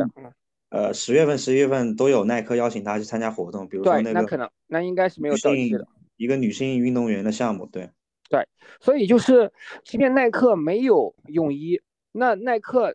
[0.68, 7.90] 呃十月份、十一月份都有耐克邀请他去参加活动，比如说那个那可能那应该是没有到期的一个女性运动员的项目，对
[8.28, 8.46] 对，
[8.80, 9.50] 所以就是
[9.82, 11.80] 即便耐克没有泳衣，
[12.12, 12.94] 那耐克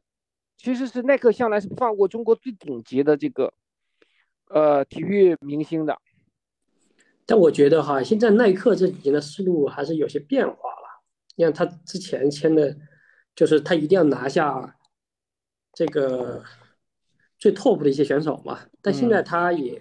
[0.55, 3.51] 其实是耐克向来是不放过中国最顶级的这个
[4.49, 5.97] 呃体育明星的。
[7.29, 11.03] 但我觉得哈，现在耐克这几年的思路还是有些变化了。
[11.35, 12.75] 你看他之前签的，
[13.35, 14.75] 就是他一定要拿下
[15.73, 16.43] 这个
[17.37, 18.61] 最 top 的一些选手嘛。
[18.81, 19.79] 但现在他也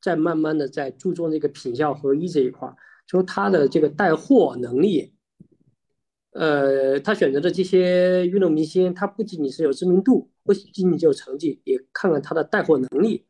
[0.00, 2.74] 在慢慢的在注重这个品效合一这一块，
[3.06, 5.12] 就是他的这个带货能力。
[6.30, 13.26] 呃，他选择的这些运动明星，他不仅仅是有知名度，不仅仅就有成绩，也看看他的带货能力。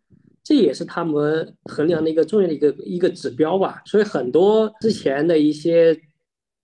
[0.48, 6.00] 这也是他们衡量的一个重要的一个一个指标吧，所以很多之前的一些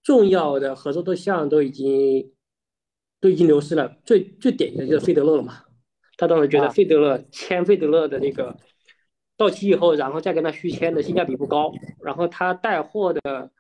[0.03, 2.33] 重要的合作对象都已经
[3.21, 3.95] 都已经流失了。
[4.07, 5.65] 最最典型的就是费德勒了嘛，
[6.17, 8.57] 他当时觉得费德勒签费德勒的那个
[9.37, 11.71] 到期以后，然后再跟他续签的性价比不高，
[12.03, 13.51] 然后他带货的，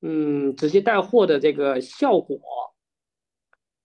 [0.00, 2.38] 嗯，直接带货的这个效果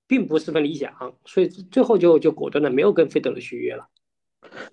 [0.06, 0.94] 并不十分理想，
[1.26, 3.90] 所以最后就就果断的没有跟费德勒续约了。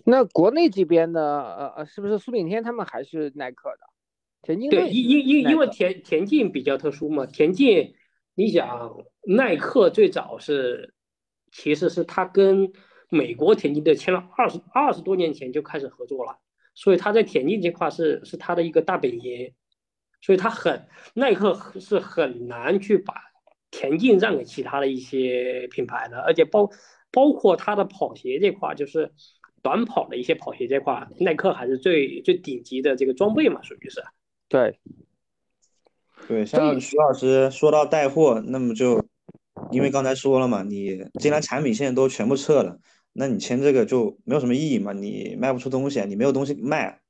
[0.04, 1.20] 那国内这边呢？
[1.20, 3.78] 呃呃，是不是苏炳添他们还是耐克的？
[4.42, 7.26] 田径对，因因因因为田田径比较特殊嘛。
[7.26, 7.94] 田径，
[8.34, 10.94] 你想耐克最早是，
[11.52, 12.72] 其实是他跟
[13.08, 16.40] 美国田径队签了二十二十多年前就开始合作了，
[16.74, 19.52] 所以他在田径这块是是他的一个大本营，
[20.20, 23.14] 所以他很耐克是很难去把
[23.70, 26.68] 田径让给其他的一些品牌的，而且包
[27.12, 29.12] 包括他的跑鞋这块就是。
[29.62, 34.02] 短跑的一些跑鞋这块，耐克还是最最顶级的这个装备嘛，属于是。
[34.48, 34.80] 对，
[36.26, 39.06] 对，像徐老师说到带货，那么就
[39.70, 42.80] 因为刚才说了嘛，你既然产品线都全部撤了，
[43.12, 47.00] 那你签这个就没有什么意义嘛，你卖不出东西，你没有东西卖。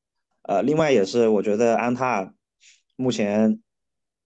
[0.43, 2.35] 呃，另外也是，我觉得安踏
[2.97, 3.61] 目前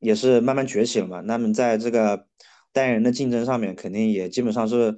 [0.01, 2.27] 也是慢慢崛起了嘛，那么在这个
[2.73, 4.97] 代言人的竞争上面，肯定也基本上是。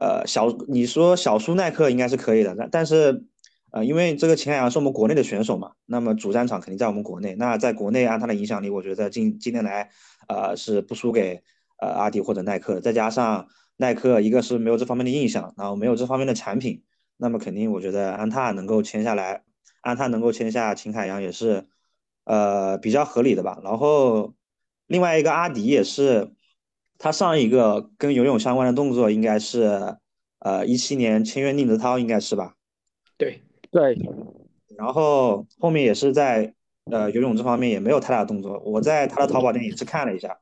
[0.00, 3.22] 呃，小你说小苏耐克应该是可以的，但但是，
[3.70, 7.34] 呃，因为这个秦海洋是我们国内的选手嘛，那么主战场肯定在我们国内。
[7.34, 9.90] 那在国内按他的影响力，我觉得近近年来，
[10.26, 11.42] 呃，是不输给
[11.76, 12.80] 呃阿迪或者耐克。
[12.80, 16.82] 再加上耐克一个是没有这方面的印象，然后没有这方面的产品，
[17.18, 19.42] 那么肯定我觉得安踏能够签下来，
[19.82, 21.66] 安踏能够签下秦海洋也是，
[22.24, 23.60] 呃，比较合理的吧。
[23.62, 24.32] 然后
[24.86, 26.32] 另外一个阿迪也是。
[27.02, 29.96] 他上一个跟游泳相关的动作应该是，
[30.40, 32.56] 呃，一七年签约宁泽涛，应该是吧？
[33.16, 33.96] 对对。
[34.76, 36.52] 然后后面也是在
[36.90, 38.58] 呃游泳这方面也没有太大的动作。
[38.66, 40.36] 我在他的淘宝店也是看了一下，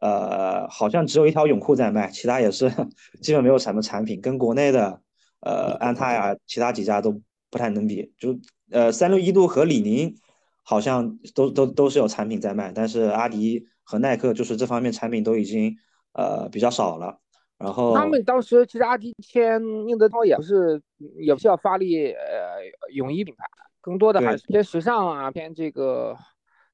[0.00, 2.72] 呃，好像只有一条泳裤在卖，其他也是
[3.20, 5.02] 基本没有什么产品，跟国内的
[5.40, 8.14] 呃安踏呀其他几家都不太能比。
[8.16, 8.34] 就
[8.70, 10.16] 呃三六一度和李宁
[10.62, 15.76] 好像都都都是有产品在卖，但是阿迪和耐克就是这方面产品都已经。
[16.18, 17.16] 呃，比较少了。
[17.58, 20.82] 然后他们当时其实阿迪签宁泽涛也不是，
[21.16, 22.58] 也不是要发力呃
[22.92, 23.44] 泳衣品牌，
[23.80, 26.16] 更多的还是偏时尚啊，偏这个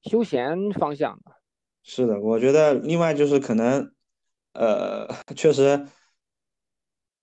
[0.01, 1.31] 休闲方向的。
[1.83, 3.91] 是的，我觉得另外就是可能，
[4.53, 5.85] 呃， 确实，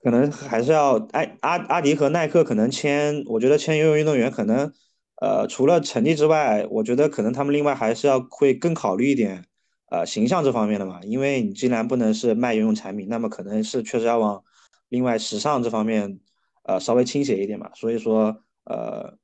[0.01, 4.73] 可能还是要哎阿阿迪和耐克可能签，我觉得签游泳运动员可能，
[5.21, 9.45] 呃，除了成绩之外，我觉得可能他们另外还是要会更考虑一点。
[9.93, 14.43] 呃，形象这方面的嘛，因为你既然不能是卖游泳产品，那么可能是确实要往
[14.89, 16.19] 另外时尚这方面，
[16.63, 17.69] 呃，稍微倾斜一点嘛。
[17.75, 19.19] 所以说，呃，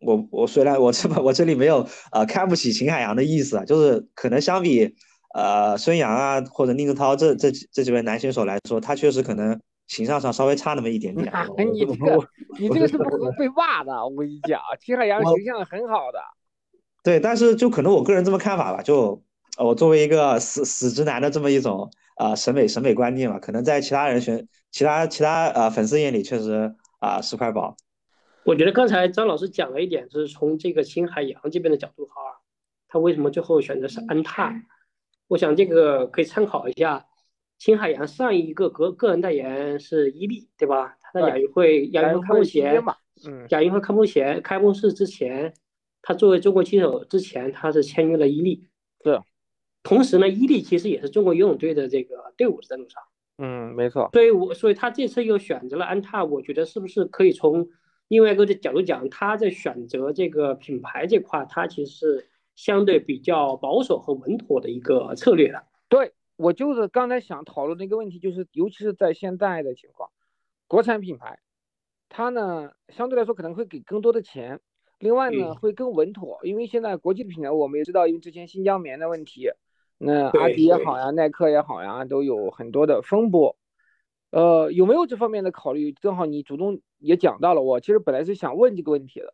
[0.00, 4.94] 我我虽然我这 我这里没有呃看不起秦海洋的意思啊，就是可能相比
[5.34, 11.30] 呃孙杨啊或者宁泽涛这这这几位男选手来说，他确实可能形象上稍微差那么一点点。
[11.70, 16.18] 你这个你这个是不会被骂的，我跟你讲，秦海洋形象很好的。
[17.02, 19.22] 对，但是就可能我个人这么看法吧，就。
[19.56, 27.76] 我作为一个死死直男的这么一种啊审美审美观念嘛，可能在其他人选其他其他呃粉丝眼里确实啊是块宝。
[28.44, 32.14] 我觉得刚才张老师讲了一点，就是从这个秦海洋这边的角度哈，
[32.88, 34.52] 他为什么最后选择是安踏？
[35.28, 37.06] 我想这个可以参考一下，
[37.58, 40.96] 秦海洋上一个个个人代言是伊利，对吧？
[41.00, 42.82] 他的亚运会亚运会开幕前，
[43.26, 45.54] 嗯，亚运会开幕前开幕式之前，
[46.02, 48.66] 他作为中国棋手之前，他是签约了伊利，
[49.04, 49.20] 是。
[49.84, 53.02] 同时呢，伊利其实也是中国游泳队的这个队伍在路上。
[53.36, 54.08] 嗯，没错。
[54.12, 57.68] 所以，我所以他这次又选择了安踏，我觉得是不是可以从
[58.08, 65.62] 另外一个的角度讲，他在选择这个品牌这块，他其实是相对比较保守和稳妥的一个策略的。
[65.88, 70.08] 对我就是刚才想讨论的一个问题，就是尤其是在现在的情况，
[70.66, 71.40] 国产品牌，
[72.08, 74.60] 它呢相对来说可能会给更多的钱，
[74.98, 79.50] 另外呢会更稳妥，因为现在国际的品牌我们也知道，因为之前新疆棉的问题。
[79.98, 83.56] 那阿迪也好呀，耐克也好呀，都有很多的风波。
[84.30, 85.92] 呃，有没有这方面的考虑？
[85.92, 89.32] 正好你主动也讲到了，我其实本来是想问这个问题的。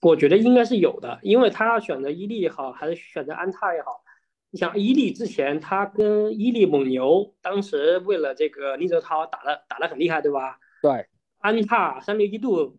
[0.00, 4.02] 我觉得应该是有的，因为他选择伊利也好，还是选择安踏也好，
[4.50, 10.58] 你想伊利之前他跟伊利蒙牛当时为了这个宁泽涛打的打的很厉害，对吧？
[10.82, 11.06] 对。
[11.38, 12.78] 安踏三六一度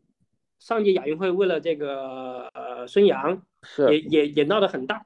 [0.60, 5.06] 上届亚运会为了这个呃孙杨是也也也闹得很大，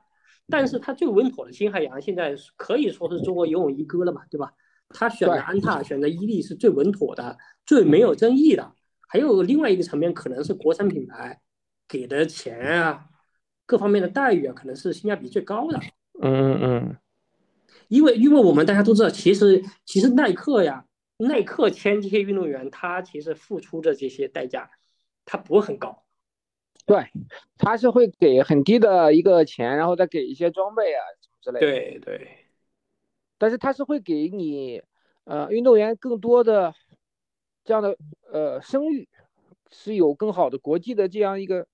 [0.51, 4.53] 但是他最稳妥的金海洋现在可以说是中国游泳一哥了嘛，对吧？
[4.89, 8.75] 他选择安踏，选择伊利是最稳妥的，最没有争议的。
[9.07, 11.39] 还有另外一个层面，可能是国产品牌
[11.87, 13.05] 给的钱啊，
[13.65, 15.79] 各方面的待遇啊，可能是性价比最高的。
[16.21, 16.97] 嗯嗯。
[17.87, 20.85] 因为因为我们大家都知道，其实其实耐克呀，
[21.17, 24.69] 耐克签这些运动员，他其实付出的这些代价，
[25.25, 26.03] 他不会很高。
[26.85, 27.05] 对，
[27.57, 31.67] 他是会给很低的一个钱，然后再给一些装备啊什么之类的。
[31.67, 32.37] 对对。
[33.37, 34.81] 但是他是会给你，
[35.23, 36.73] 呃，运动员更多的
[37.63, 37.97] 这样的
[38.31, 39.09] 呃声誉，
[39.71, 41.67] 是有更好的国际的这样一个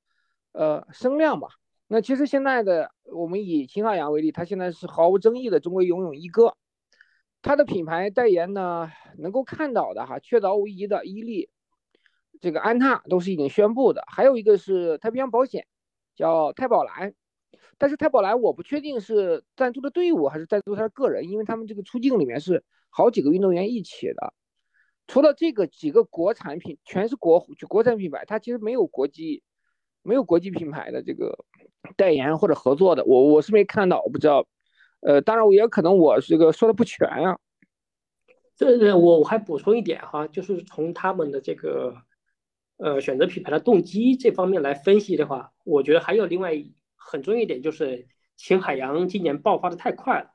[0.53, 1.49] 呃声量吧。
[1.87, 6.55] 那其实现在的我们以秦海洋为例，他现在是毫无争议的中国游泳一哥，
[7.41, 11.49] 他的品牌代言呢能够看到的哈，确凿无疑的伊利，
[12.39, 15.65] 这个安踏都是已经宣布的，还有一个是太平洋保险，
[16.15, 17.13] 叫太保蓝。
[17.77, 24.33] 但是太保蓝我不确定是赞助的队伍还是赞助他个人，因为他们这个出镜里面是好几个运动员一起的。
[25.07, 29.43] 除了这个几个国产品，全是国就国产品牌，它其实没有国际
[30.01, 31.45] 没有国际品牌的这个
[31.95, 33.05] 代言或者合作的。
[33.05, 34.47] 我我是没看到，我不知道。
[34.99, 37.37] 呃，当然我也可能我这个说的不全啊。
[38.55, 41.95] 这我我还补充一点哈，就是从他们的这个
[42.77, 46.53] 呃选择品牌的动机这方面来分析的话，我觉得还有另外。
[47.09, 50.31] 很重要一点就是秦海洋今年爆发的太快了，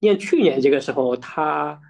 [0.00, 1.82] 因为去年这个时候他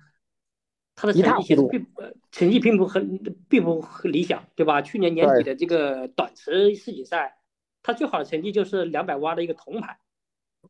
[0.97, 1.87] 他的成绩其实并
[2.33, 4.83] 成绩并不很并不很理想，对吧？
[4.83, 7.39] 去年年底的这个短池世锦赛，
[7.85, 10.01] 他最好的成绩就是两百蛙的一个铜牌，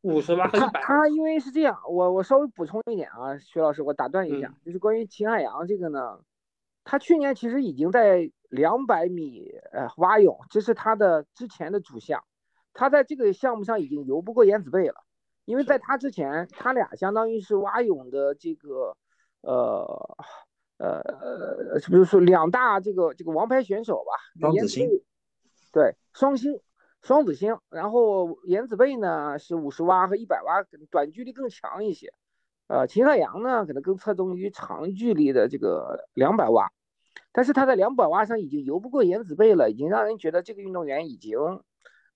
[0.02, 0.82] 五十蛙和一百。
[0.82, 6.20] 他因为是这样，我我稍微补充一点啊，徐老师，我打断一下，就是关于秦海洋这个呢，
[6.84, 12.24] 他去年其实已经在两百米呃蛙泳，这是他的之前的主项。
[12.74, 14.94] 他在这个项目上已经游不过颜子贝了，
[15.44, 18.96] 因为在他之前，他俩相当于是蛙泳的这个，
[19.40, 20.16] 呃，
[20.76, 24.12] 呃，是不是说两大这个这个王牌选手吧？
[24.38, 24.88] 双子星，
[25.72, 26.60] 对，双星，
[27.02, 27.58] 双子星。
[27.68, 32.12] 然后颜子贝呢是五十蛙和一百蛙短距离更强一些，
[32.68, 36.70] 呃，秦海洋呢可能更侧重于长距离的这个两百蛙，
[37.32, 41.38] 但是他在两百蛙上已经游不过颜子贝了，已经让人觉得这个运动员已经。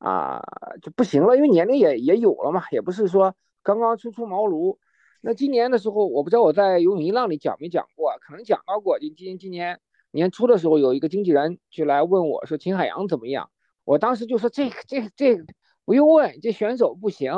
[0.05, 0.43] 啊，
[0.83, 4.77] 就不行了，因为年龄也也有了嘛，也不是说刚刚初出茅庐。
[5.21, 8.99] 那今年的时候，我不知道我在游泳一浪里讲没讲过，可能讲到过。
[8.99, 9.79] 今今今年
[10.11, 13.49] 年初的时候，有一个经纪人就来问我说秦海洋怎么样？
[13.85, 15.41] 我当时就说这这这
[15.85, 17.31] 不用问，这选手不行。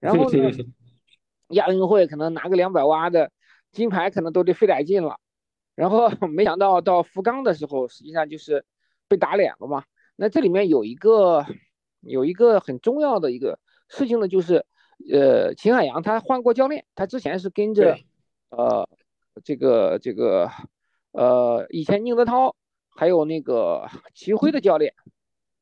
[0.00, 0.50] 然后呢，
[1.48, 3.30] 亚运会可能拿个两百蛙的
[3.70, 5.20] 金牌，可能都得费点劲了。
[5.78, 8.64] 然后 没想到到福冈的时候，实际上就是
[9.06, 9.84] 被打脸了嘛。
[10.16, 11.46] 那这里面有一个。
[12.00, 14.64] 有一个很重要的一个事情呢，就是，
[15.12, 17.98] 呃，秦海洋他换过教练，他之前是跟着，
[18.50, 18.88] 呃，
[19.42, 20.48] 这个这个，
[21.10, 22.54] 呃，以前宁泽涛
[22.88, 24.94] 还有那个齐辉的教练，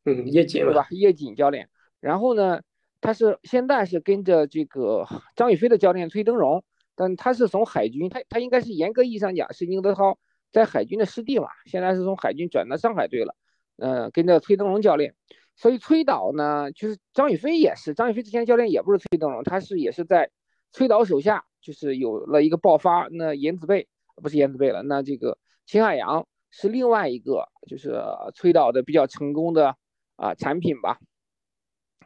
[0.04, 0.86] 嗯，叶锦对吧？
[0.90, 1.70] 叶锦教练。
[2.00, 2.60] 然后呢，
[3.00, 6.64] 他是现在是跟着这个张雨霏的教练崔登荣，
[6.96, 10.18] 但他是从海军，他他应该是严格意义上讲是宁泽涛
[10.50, 13.36] 在海军的师弟嘛，现在是从海军转到上海队了，
[13.76, 15.14] 嗯，跟着崔登荣教练。
[15.54, 20.30] 所以崔导呢，就是张雨霏也是，张雨霏之前教练也不是崔登荣，他是也是在
[20.72, 23.08] 崔导手下，就是有了一个爆发。
[23.10, 28.02] 那颜子贝不是颜子贝了，那这个秦海洋是另外一个，就是
[28.34, 29.76] 崔导的比较成功的
[30.16, 30.98] 啊产品吧。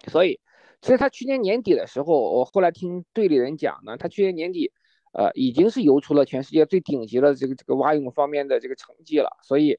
[0.07, 0.40] 所以
[0.81, 4.72] 其实他去年年底的时候，我后来听队里人讲呢，他去年年底
[5.12, 9.79] 呃已经是游出了全世界最顶级的这个这个蛙泳方面的这个成绩了，所以。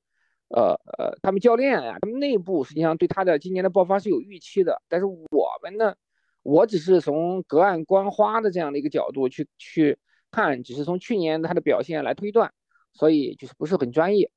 [0.54, 5.96] 呃呃，他们教练呀，他们内部实际上对他的今年的爆发是有预期的，但是我们呢，
[6.44, 9.98] 我只是从隔岸观花的这样的一个角度去去
[10.30, 12.52] 看，只是从去年他的表现来推断，
[12.92, 14.30] 所以就是不是很专业。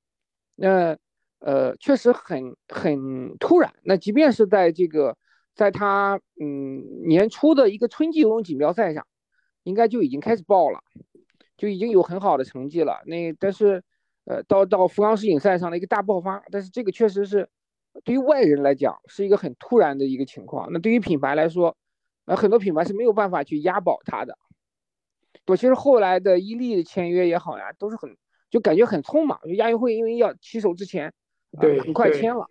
[0.54, 0.96] 那
[1.40, 3.74] 呃，确实很很突然。
[3.82, 5.16] 那即便是在这个
[5.56, 9.04] 在他嗯年初的一个春季游泳锦标赛上，
[9.64, 10.80] 应该就已经开始爆了，
[11.56, 13.02] 就已经有很好的成绩了。
[13.06, 13.82] 那但是。
[14.26, 17.46] 呃，到到福冈世锦赛上的一个大爆发，但是这个确实是
[18.04, 20.72] 对于外人来讲是一个很突然的一个情况。
[20.72, 21.76] 那对于品牌来说，
[22.24, 24.38] 呃，很多品牌是没有办法去押宝它的，
[25.46, 28.16] 我其实后来的伊利的签约也好呀，都是很
[28.48, 31.12] 就感觉很匆忙，就亚运会因为要起手之前，
[31.60, 32.48] 对，很快签了。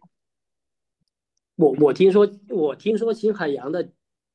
[1.55, 3.89] 我我听说我听说秦海洋的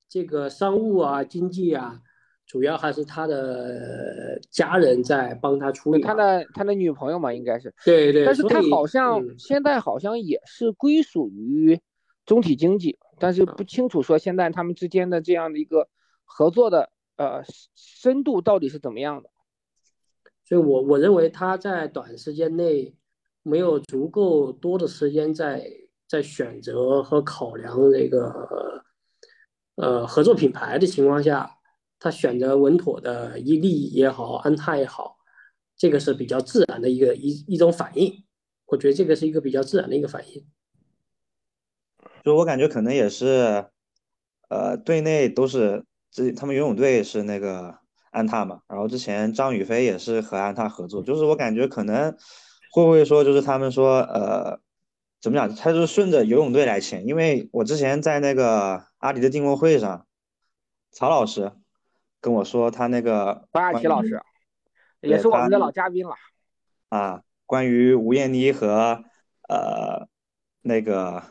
[0.08, 2.02] 这个商务啊经济啊，
[2.48, 6.02] 主要还是他的家人在帮他处理。
[6.02, 7.72] 他的他的女朋友嘛，应该是。
[7.84, 8.24] 对对。
[8.24, 11.78] 但是他好像现在好像也是归属于
[12.26, 15.86] 中体经济，但是不清楚说现在他们之间的这样的一个
[16.24, 17.44] 合作的呃
[17.76, 19.30] 深度到底是怎么样的。
[20.44, 22.96] 所以我我认为他在短时间内
[23.44, 25.70] 没有足够多的时间在。
[26.10, 28.82] 在选择和考量这个
[29.74, 31.57] 呃合作品牌的情况下，
[31.98, 35.16] 他选择稳妥的伊利也好，安踏也好，
[35.76, 38.24] 这个是比较自然的一个一一种反应。
[38.66, 40.46] 我觉得这个是一个比较自然的一个反应。
[42.24, 43.66] 就我感觉可能也是，
[44.48, 47.78] 呃，队内都是这他们游泳队是那个
[48.10, 52.12] 安踏嘛，然后之前张雨霏也是和安踏合作，就是我感觉可能
[52.72, 54.60] 会不会说就是他们说呃。
[55.20, 55.52] 怎么讲？
[55.52, 60.06] 他就是顺着游泳队来签，因为我之前在那个阿迪的订货会上，
[60.92, 61.50] 曹老师
[62.20, 64.20] 跟我说，他那个巴亚奇老师
[65.00, 66.14] 也是我们的老嘉宾了
[66.88, 67.22] 啊。
[67.46, 69.02] 关于吴艳妮和
[69.48, 70.06] 呃
[70.62, 71.22] 那个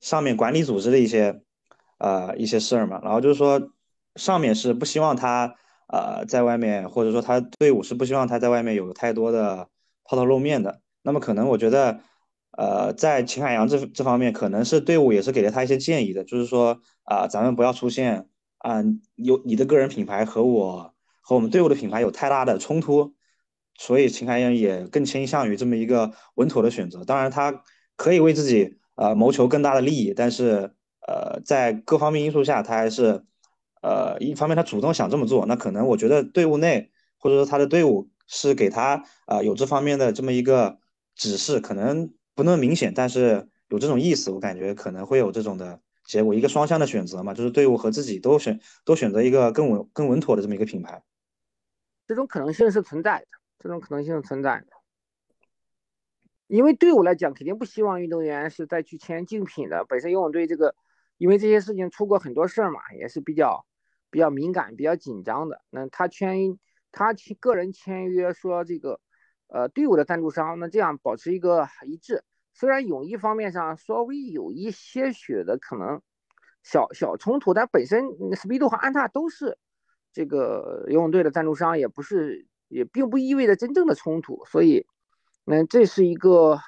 [0.00, 1.42] 上面管理组织的一些
[1.98, 3.70] 呃一些事儿嘛，然后就是说
[4.16, 5.54] 上面是不希望他
[5.86, 9.68] 呃在外面，或者说他队伍是不希望他在外面有太多的
[10.04, 10.80] 抛头露面的。
[11.02, 12.00] 那么可能我觉得。
[12.58, 18.28] 呃，在秦海洋这这方面，可能是队伍也是给了他一些建议的，就是说啊，咱们不要出现
[18.60, 18.82] 啊，
[19.16, 23.14] 有你的个人品牌和我和我们队伍的品牌有太大的冲突，
[23.76, 27.04] 所以秦海洋也更倾向于这么一个稳妥的选择。
[27.04, 27.62] 当然，他
[27.96, 30.74] 可以为自己呃谋求更大的利益，但是
[31.06, 33.24] 呃，在各方面因素下，他还是
[33.82, 40.78] 呃一方面他主动想这么做，那可能我觉得队伍内或者说他的队伍是给他啊有这方面的这么一个
[41.14, 42.12] 指示，可能。
[42.32, 45.78] 不那么明显，但是有这种意思，我感觉可能会有这种的
[46.10, 51.04] 结果，一个双向的选择嘛，就是队伍和自己都选都选择一个更稳更稳妥的这么一个品牌，
[52.08, 53.26] 这种可能性是存在的，
[53.60, 54.66] 这种可能性是存在的，
[56.48, 60.74] 因为队伍来讲，肯定不希望运动员是再去签竞品的，本身游泳队这个，
[61.16, 63.64] 因为这些事情出过很多事儿嘛，也是比较
[64.10, 65.62] 比较敏感、比较紧张的。
[65.70, 66.58] 那他签
[66.90, 69.00] 他签个人签约说这个。
[69.52, 72.22] 呃，队伍的赞助商，那这样保持一个一致。
[72.52, 76.00] 虽然泳衣方面上稍微有一些许的可能
[76.62, 79.56] 小小冲突，但本身 Speedo 和安踏都是
[80.12, 84.44] 这个游泳队的赞助商，也不是也并不意味着真正的冲突。
[84.44, 84.86] 所以，
[85.44, 86.58] 那这是一个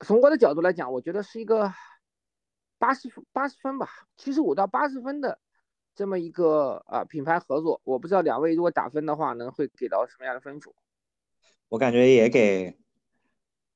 [0.00, 1.72] 从我的角度来讲，我觉得是一个
[2.78, 5.38] 八十八十分吧，七十五到八十分的
[5.94, 7.80] 这么一个啊品牌合作。
[7.84, 10.74] 我不知道两位如果打分的话，能会给到什么样的分数？
[11.68, 12.76] 我感觉也给，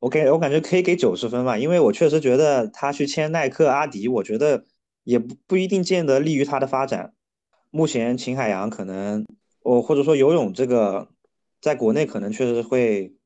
[0.07, 4.65] 我给我感觉可以给九十分吧，因为我确实觉得他去签耐克、阿迪，我觉得
[5.03, 7.13] 也不不一定见得利于他的发展。
[7.73, 9.27] 目前秦海洋可能，
[9.65, 11.09] 我或者说游泳这个，
[11.61, 13.17] 在国内可能确实会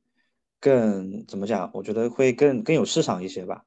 [0.59, 1.71] 更怎么讲？
[1.75, 3.65] 我觉得会更更有市场一些吧。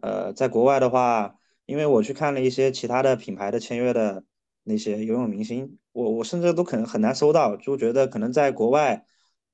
[0.00, 1.34] 呃，在国外的话，
[1.64, 4.22] 因为我去看了一些其他的品牌的签约的
[4.62, 9.04] 那些游泳明星，我我甚至都可能很难搜到，就觉得可能在国外。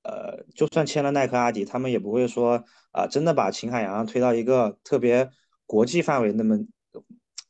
[0.05, 5.31] 呃，就算签了耐克、阿迪，他们也不会说啊，真的把秦海洋推到一个特别
[5.65, 6.59] 国际范围那么，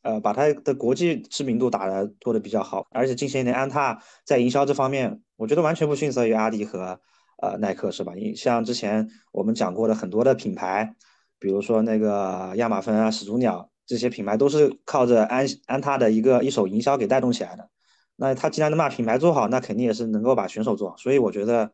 [0.02, 2.86] 呃，把他的国际知名度打的做的比较好。
[2.90, 7.00] 而且近些年安踏在营销这方面，我觉得完全不逊色于阿迪和
[7.40, 8.14] 呃耐克，是吧？
[8.16, 10.94] 因像之前我们讲过的很多的品牌，
[11.38, 17.70] 比如说那个亚马逊啊、始祖鸟这些品牌，都是靠着安安踏的一个一手营销给带动起来的。
[18.16, 20.96] 那他既然能把品牌做好，那肯定也是能够把选手做好。
[20.98, 21.72] 所以我觉得。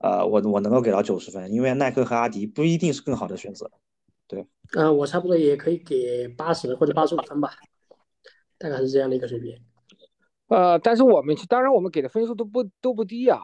[0.00, 3.70] 呃，我我能够给到九十分，因为耐克和阿迪不一定是更好的选择。
[4.26, 7.50] 对，嗯，我差不多也可以给八十或者八十五分吧，
[8.58, 9.54] 大概是这样的一个水平。
[10.48, 13.40] 呃，但是我们当然我们给的分数都不都不低啊，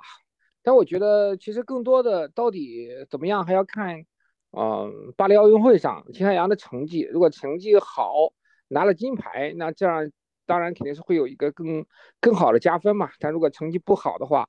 [0.62, 4.04] 但我觉得其实更多的到底怎么样还要看，
[4.52, 8.32] 嗯，巴黎奥运会上秦海洋的成绩，如果成绩好
[8.68, 10.10] 拿了金牌，那这样
[10.46, 11.84] 当然肯定是会有一个更
[12.20, 13.10] 更好的加分嘛。
[13.20, 14.48] 但如果成绩不好的话，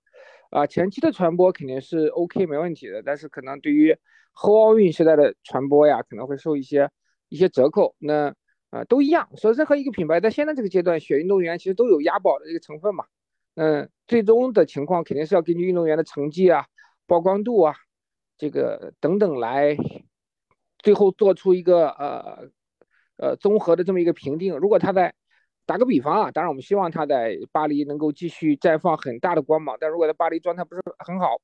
[0.50, 3.98] 啊，前期的传播肯定是 OK 没问题的，但是可能对于
[4.32, 6.90] 后奥运时代的传播呀，可能会受一些
[7.30, 7.96] 一些折扣。
[8.00, 8.34] 那
[8.70, 13.06] 啊，都一样，说任何一个品牌在现在这个阶段选运动员，其实都有押宝的这个成分嘛。
[13.56, 16.66] 嗯，最终的情况肯定是要根据运动员的成绩啊、
[17.08, 17.76] 曝光度啊，
[18.38, 19.76] 这个等等来，
[20.80, 22.50] 最后做出一个呃
[23.18, 24.58] 呃综合的这么一个评定。
[24.58, 25.16] 如果他在
[25.68, 31.40] 打个比方啊，当然我们希望他在巴黎能够继续绽放很大的光芒，但如果在巴黎状态不是很好，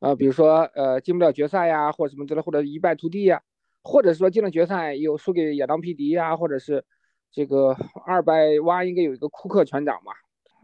[0.00, 3.40] 呃，比如说呃进不了决赛呀，或者什么之类，或者一败涂地呀，
[3.82, 6.84] 或者说进了决赛又输给亚当皮迪呀，或者是
[7.30, 10.12] 这个二百蛙应该有一个库克船长嘛。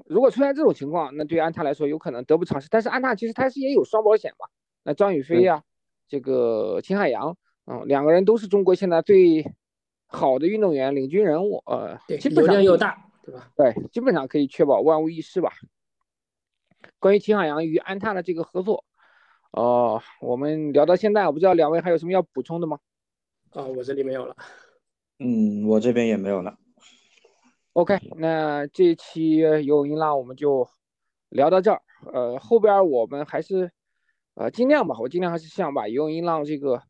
[0.06, 2.66] 如果出现这种情况，那对安踏来说有可能得不偿失。
[2.68, 4.46] 但是安踏其实它是也有双保险嘛，
[4.82, 5.62] 那张雨霏呀，
[6.08, 7.36] 这个秦海洋，
[7.66, 9.44] 嗯，两个人都是中国现在最
[10.16, 13.52] 好的运动员、领军人物，呃，基本上又大，对吧？
[13.54, 15.52] 对，基本上可以确保万无一失吧。
[16.98, 18.84] 关于秦海洋与安踏的这个合作，
[19.50, 22.78] 哦，我们聊到现在，我不知道两位还有什么要补充的吗？
[23.50, 24.34] 啊，我这里没有了。
[25.18, 26.56] 嗯，我这边也没有了。
[27.74, 30.66] OK，那这一期游泳音浪我们就
[31.28, 31.82] 聊到这儿。
[32.12, 33.70] 呃，后边我们还是
[34.34, 36.82] 呃尽量吧，我尽量还是想把游泳音浪这个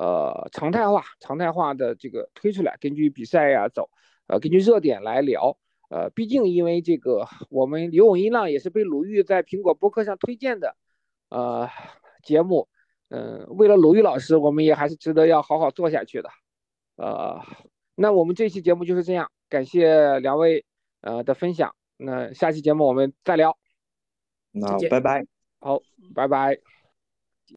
[0.00, 3.90] 呃常态化、常态化的这个推出来，根据比赛呀走，
[4.28, 5.58] 呃，根据热点来聊。
[5.90, 10.74] 呃，毕竟因为这个我们游泳音浪也是被鲁豫在苹果播客上推荐的
[11.28, 11.68] 呃
[12.22, 12.68] 节目，
[13.08, 16.30] 嗯，为了鲁豫老师，我们也还是值得要好好做下去的。
[16.96, 17.42] 呃，
[17.94, 19.30] 那我们这期节目就是这样。
[19.48, 20.64] 感谢两位
[21.02, 23.58] 呃的分享，那下期节目我们再聊，
[24.52, 25.26] 那拜拜，
[25.58, 25.80] 好，
[26.14, 26.79] 拜拜。